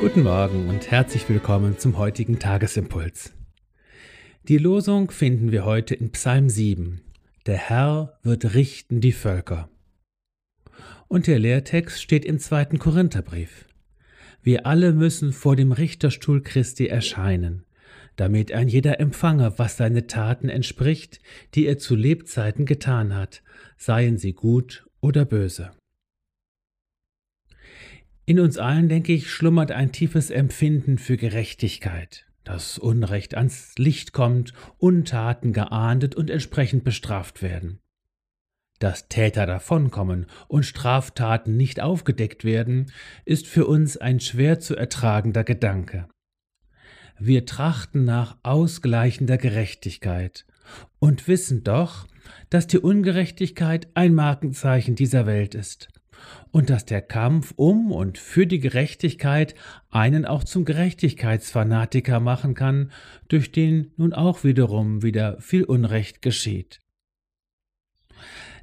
[0.00, 3.32] Guten Morgen und herzlich willkommen zum heutigen Tagesimpuls.
[4.44, 7.00] Die Losung finden wir heute in Psalm 7.
[7.46, 9.68] Der Herr wird richten die Völker.
[11.08, 13.66] Und der Lehrtext steht im zweiten Korintherbrief.
[14.40, 17.64] Wir alle müssen vor dem Richterstuhl Christi erscheinen,
[18.14, 21.18] damit ein jeder empfange, was seine Taten entspricht,
[21.56, 23.42] die er zu Lebzeiten getan hat,
[23.76, 25.72] seien sie gut oder böse.
[28.28, 34.12] In uns allen, denke ich, schlummert ein tiefes Empfinden für Gerechtigkeit, dass Unrecht ans Licht
[34.12, 37.80] kommt, Untaten geahndet und entsprechend bestraft werden.
[38.80, 42.92] Dass Täter davonkommen und Straftaten nicht aufgedeckt werden,
[43.24, 46.06] ist für uns ein schwer zu ertragender Gedanke.
[47.18, 50.44] Wir trachten nach ausgleichender Gerechtigkeit
[50.98, 52.06] und wissen doch,
[52.50, 55.88] dass die Ungerechtigkeit ein Markenzeichen dieser Welt ist
[56.50, 59.54] und dass der Kampf um und für die Gerechtigkeit
[59.90, 62.92] einen auch zum Gerechtigkeitsfanatiker machen kann,
[63.28, 66.80] durch den nun auch wiederum wieder viel Unrecht geschieht.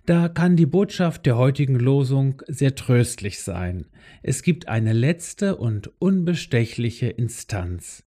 [0.05, 3.87] Da kann die Botschaft der heutigen Losung sehr tröstlich sein.
[4.21, 8.03] Es gibt eine letzte und unbestechliche Instanz.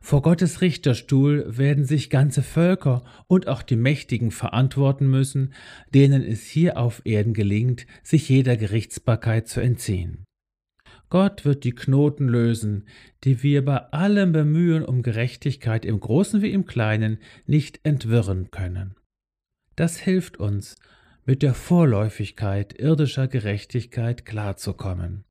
[0.00, 5.54] Vor Gottes Richterstuhl werden sich ganze Völker und auch die Mächtigen verantworten müssen,
[5.94, 10.24] denen es hier auf Erden gelingt, sich jeder Gerichtsbarkeit zu entziehen.
[11.08, 12.86] Gott wird die Knoten lösen,
[13.24, 18.96] die wir bei allem Bemühen um Gerechtigkeit im Großen wie im Kleinen nicht entwirren können.
[19.76, 20.76] Das hilft uns,
[21.24, 25.24] mit der Vorläufigkeit irdischer Gerechtigkeit klarzukommen.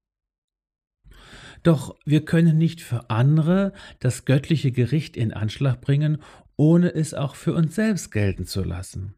[1.63, 6.17] Doch wir können nicht für andere das göttliche Gericht in Anschlag bringen,
[6.55, 9.15] ohne es auch für uns selbst gelten zu lassen.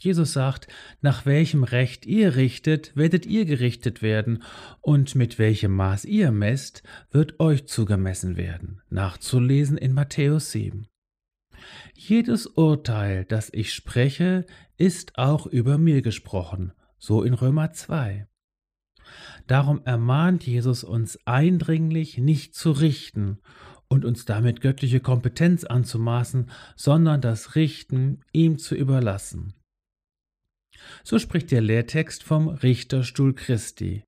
[0.00, 0.68] Jesus sagt,
[1.00, 4.44] nach welchem Recht ihr richtet, werdet ihr gerichtet werden,
[4.80, 8.80] und mit welchem Maß ihr messt, wird euch zugemessen werden.
[8.90, 10.86] Nachzulesen in Matthäus 7.
[11.94, 18.28] Jedes Urteil, das ich spreche, ist auch über mir gesprochen, so in Römer 2.
[19.46, 23.38] Darum ermahnt Jesus uns eindringlich, nicht zu richten
[23.88, 29.54] und uns damit göttliche Kompetenz anzumaßen, sondern das Richten ihm zu überlassen.
[31.02, 34.04] So spricht der Lehrtext vom Richterstuhl Christi.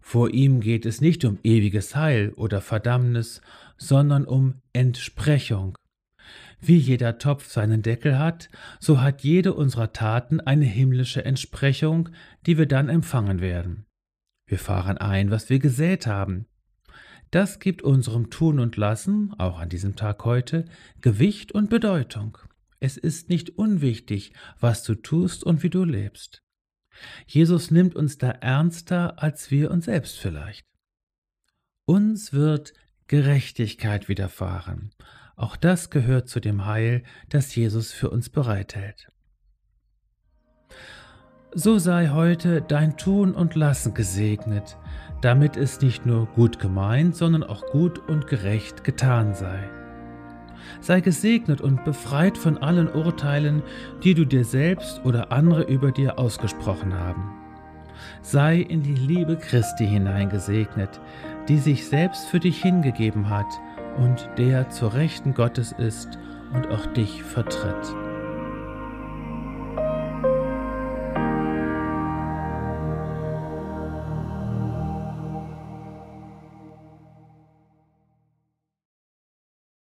[0.00, 3.40] Vor ihm geht es nicht um ewiges Heil oder Verdammnis,
[3.76, 5.76] sondern um Entsprechung.
[6.60, 8.48] Wie jeder Topf seinen Deckel hat,
[8.80, 12.08] so hat jede unserer Taten eine himmlische Entsprechung,
[12.46, 13.86] die wir dann empfangen werden.
[14.46, 16.46] Wir fahren ein, was wir gesät haben.
[17.32, 20.64] Das gibt unserem Tun und Lassen, auch an diesem Tag heute,
[21.00, 22.38] Gewicht und Bedeutung.
[22.78, 26.42] Es ist nicht unwichtig, was du tust und wie du lebst.
[27.26, 30.64] Jesus nimmt uns da ernster als wir uns selbst vielleicht.
[31.84, 32.72] Uns wird
[33.08, 34.92] Gerechtigkeit widerfahren.
[35.34, 39.08] Auch das gehört zu dem Heil, das Jesus für uns bereithält.
[41.58, 44.76] So sei heute dein Tun und Lassen gesegnet,
[45.22, 49.58] damit es nicht nur gut gemeint, sondern auch gut und gerecht getan sei.
[50.82, 53.62] Sei gesegnet und befreit von allen Urteilen,
[54.04, 57.32] die du dir selbst oder andere über dir ausgesprochen haben.
[58.20, 61.00] Sei in die Liebe Christi hineingesegnet,
[61.48, 63.48] die sich selbst für dich hingegeben hat
[63.96, 66.18] und der zur Rechten Gottes ist
[66.52, 68.05] und auch dich vertritt.